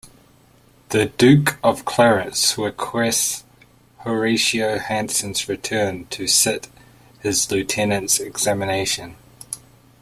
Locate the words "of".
1.63-1.85